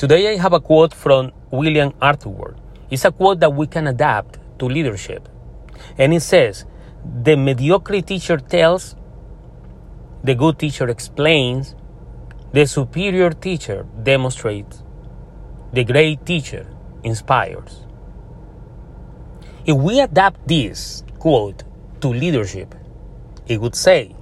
[0.00, 2.30] Today I have a quote from William Arthur.
[2.30, 2.58] Ward.
[2.90, 5.28] It's a quote that we can adapt to leadership.
[5.98, 6.64] And it says,
[7.22, 8.96] The mediocre teacher tells,
[10.24, 11.74] the good teacher explains,
[12.54, 14.82] the superior teacher demonstrates,
[15.74, 16.66] the great teacher
[17.04, 17.84] inspires.
[19.66, 21.62] If we adapt this quote
[22.00, 22.74] to leadership,
[23.46, 24.16] it would say,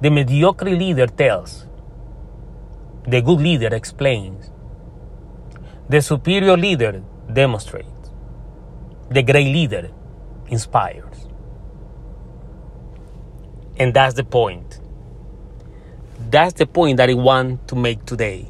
[0.00, 1.66] The mediocre leader tells,
[3.06, 4.50] the good leader explains,
[5.88, 7.02] the superior leader
[7.32, 8.10] demonstrates,
[9.10, 9.90] the great leader
[10.48, 11.28] inspires.
[13.76, 14.80] And that's the point.
[16.30, 18.48] That's the point that I want to make today.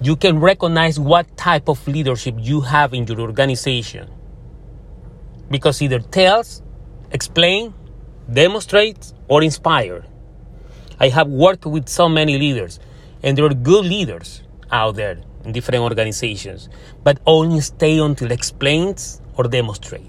[0.00, 4.10] You can recognize what type of leadership you have in your organization
[5.50, 6.62] because either tells,
[7.12, 7.74] explain,
[8.32, 10.04] demonstrates, or inspire.
[10.98, 12.80] I have worked with so many leaders,
[13.22, 16.68] and there are good leaders out there in different organizations,
[17.02, 20.08] but only stay until explains or demonstrate.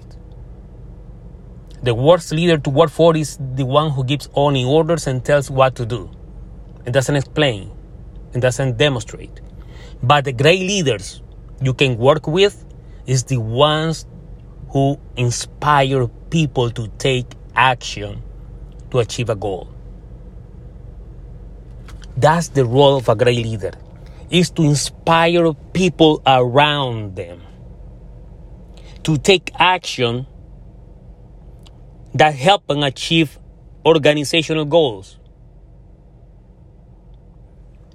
[1.82, 5.50] The worst leader to work for is the one who gives only orders and tells
[5.50, 6.10] what to do.
[6.86, 7.70] It doesn't explain
[8.32, 9.40] and doesn't demonstrate.
[10.02, 11.22] But the great leaders
[11.60, 12.64] you can work with
[13.06, 14.06] is the ones
[14.70, 18.22] who inspire people to take action
[18.90, 19.68] to achieve a goal.
[22.16, 23.72] That's the role of a great leader
[24.30, 27.42] is to inspire people around them
[29.04, 30.26] to take action
[32.14, 33.38] that help them achieve
[33.84, 35.18] organizational goals.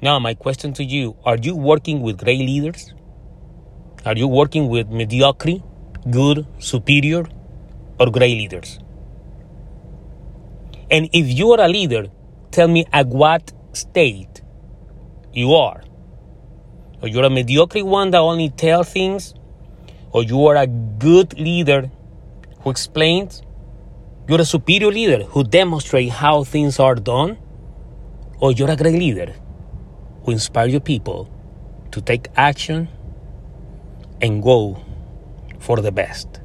[0.01, 2.93] Now, my question to you are you working with great leaders?
[4.05, 5.57] Are you working with mediocre,
[6.09, 7.25] good, superior,
[7.99, 8.79] or great leaders?
[10.91, 12.07] And if you are a leader,
[12.51, 14.41] tell me at what state
[15.33, 15.83] you are.
[17.01, 19.33] Or you're a mediocre one that only tells things,
[20.11, 21.89] or you are a good leader
[22.61, 23.41] who explains.
[24.27, 27.37] You're a superior leader who demonstrates how things are done,
[28.39, 29.33] or you're a great leader
[30.23, 31.29] who inspires your people
[31.91, 32.87] to take action
[34.21, 34.83] and go
[35.59, 36.38] for the best.